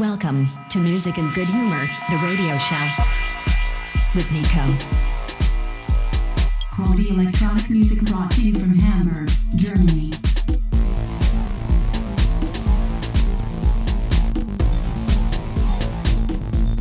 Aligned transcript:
Welcome 0.00 0.48
to 0.70 0.78
Music 0.80 1.18
and 1.18 1.32
Good 1.34 1.46
Humor, 1.46 1.86
the 2.10 2.16
radio 2.16 2.58
show 2.58 2.84
with 4.16 4.28
Nico. 4.32 4.66
Quality 6.72 7.10
electronic 7.10 7.70
music 7.70 8.04
brought 8.04 8.32
to 8.32 8.40
you 8.40 8.54
from 8.54 8.74
Hamburg, 8.74 9.30
Germany. 9.54 10.10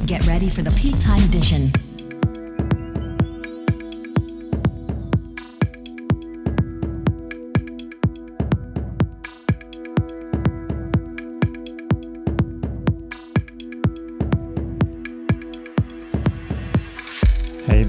Get 0.08 0.26
ready 0.26 0.50
for 0.50 0.64
the 0.64 0.72
peak 0.76 1.00
time 1.00 1.22
edition. 1.26 1.93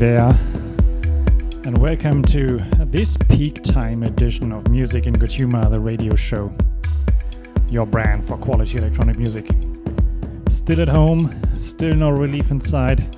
There, 0.05 0.39
and 1.65 1.79
welcome 1.79 2.23
to 2.23 2.59
this 2.89 3.17
peak 3.31 3.63
time 3.63 4.03
edition 4.03 4.53
of 4.53 4.69
Music 4.69 5.07
in 5.07 5.15
Good 5.15 5.33
Humor, 5.33 5.71
the 5.71 5.81
radio 5.81 6.15
show. 6.15 6.55
Your 7.71 7.87
brand 7.87 8.27
for 8.27 8.37
quality 8.37 8.77
electronic 8.77 9.17
music. 9.17 9.47
Still 10.51 10.83
at 10.83 10.89
home, 10.89 11.35
still 11.57 11.95
no 11.95 12.11
relief 12.11 12.51
inside. 12.51 13.17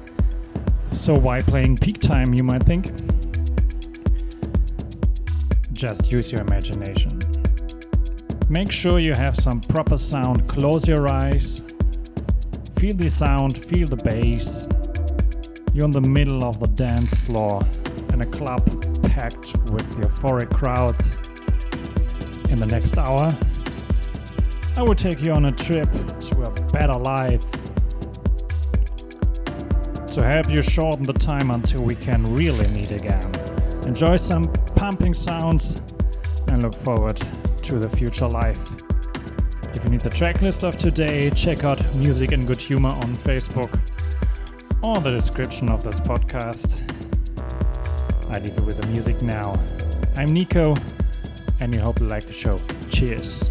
So, 0.93 1.19
why 1.19 1.43
playing 1.43 1.79
peak 1.79 1.99
time, 1.99 2.33
you 2.33 2.45
might 2.45 2.63
think? 2.63 2.93
Just 5.73 6.13
use 6.13 6.31
your 6.31 6.43
imagination. 6.43 7.21
Make 8.49 8.71
sure 8.71 9.01
you 9.01 9.15
have 9.15 9.35
some 9.35 9.61
proper 9.61 9.99
sound, 9.99 10.47
close 10.47 10.87
your 10.87 11.13
eyes, 11.13 11.63
feel 12.79 12.95
the 12.95 13.11
sound, 13.11 13.59
feel 13.59 13.89
the 13.89 13.97
bass, 13.97 14.69
you're 15.77 15.85
in 15.85 15.91
the 15.91 16.01
middle 16.01 16.43
of 16.43 16.59
the 16.59 16.69
dance 16.69 17.15
floor 17.27 17.61
in 18.15 18.23
a 18.23 18.25
club 18.25 18.65
packed 19.03 19.53
with 19.71 19.87
euphoric 19.99 20.49
crowds. 20.49 21.19
In 22.49 22.57
the 22.57 22.65
next 22.65 22.97
hour, 22.97 23.31
I 24.79 24.83
will 24.83 24.95
take 24.95 25.23
you 25.23 25.33
on 25.33 25.45
a 25.45 25.51
trip 25.51 25.93
to 25.93 26.43
a 26.45 26.51
better 26.73 26.99
life. 26.99 27.45
To 30.13 30.25
help 30.25 30.49
you 30.49 30.63
shorten 30.63 31.03
the 31.03 31.13
time 31.13 31.51
until 31.51 31.83
we 31.83 31.95
can 31.95 32.25
really 32.35 32.67
meet 32.69 32.91
again. 32.91 33.31
Enjoy 33.87 34.17
some 34.17 34.45
pumping 34.77 35.13
sounds 35.13 35.83
and 36.49 36.63
look 36.63 36.75
forward 36.75 37.21
to 37.65 37.79
the 37.79 37.89
future 37.91 38.27
life. 38.27 38.59
If 39.75 39.85
you 39.85 39.91
need 39.91 40.01
the 40.01 40.09
tracklist 40.09 40.67
of 40.67 40.79
today, 40.79 41.29
check 41.29 41.65
out 41.65 41.99
Music 41.99 42.33
and 42.33 42.47
Good 42.47 42.63
Humor 42.63 42.95
on 42.95 43.15
Facebook 43.17 43.79
or 44.87 45.01
the 45.01 45.11
description 45.11 45.69
of 45.69 45.83
this 45.83 45.99
podcast. 45.99 46.81
I 48.31 48.39
leave 48.39 48.57
you 48.57 48.63
with 48.63 48.81
the 48.81 48.87
music 48.87 49.21
now. 49.21 49.61
I'm 50.17 50.29
Nico, 50.29 50.77
and 51.59 51.75
we 51.75 51.79
hope 51.79 51.99
you 51.99 52.07
like 52.07 52.25
the 52.25 52.33
show. 52.33 52.57
Cheers. 52.89 53.51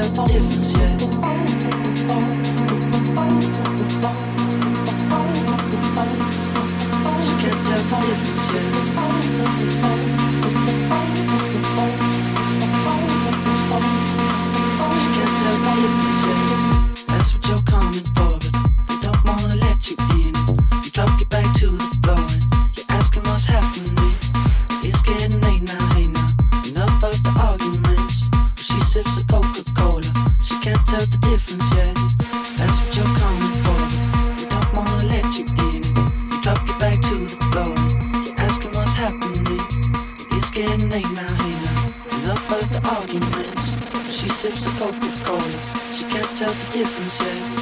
tellement 0.00 0.99
if 44.50 44.64
the 44.64 44.70
hope 44.84 45.02
is. 45.04 45.20
She 45.96 46.04
can't 46.10 46.36
tell 46.36 46.52
the 46.52 46.78
difference 46.78 47.20
yet. 47.20 47.59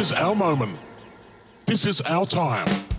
Is 0.00 0.12
our 0.12 0.34
moment. 0.34 0.78
This 1.66 1.84
is 1.84 2.00
our 2.00 2.24
time. 2.24 2.89